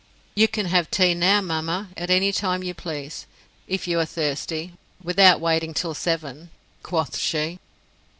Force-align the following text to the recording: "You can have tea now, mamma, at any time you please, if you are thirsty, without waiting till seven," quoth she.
"You 0.33 0.47
can 0.47 0.65
have 0.65 0.89
tea 0.89 1.13
now, 1.13 1.41
mamma, 1.41 1.89
at 1.95 2.09
any 2.09 2.31
time 2.31 2.63
you 2.63 2.73
please, 2.73 3.27
if 3.67 3.87
you 3.87 3.99
are 3.99 4.05
thirsty, 4.05 4.73
without 5.03 5.39
waiting 5.39 5.75
till 5.75 5.93
seven," 5.93 6.49
quoth 6.81 7.19
she. 7.19 7.59